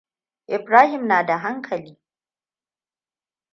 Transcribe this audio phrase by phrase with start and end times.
[0.47, 1.97] Ibrahim na da hankali.